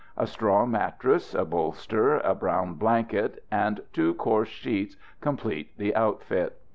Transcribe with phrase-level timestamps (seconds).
[0.17, 6.59] A straw mattress, a bolster, a brown blanket, and two coarse sheets complete the outfit.